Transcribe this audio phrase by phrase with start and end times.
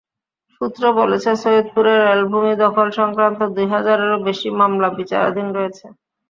[0.53, 5.85] সূত্র বলেছে, সৈয়দপুরে রেলভূমি দখল-সংক্রান্ত দুই হাজারেরও বেশি মামলা বিচারাধীন রয়েছে।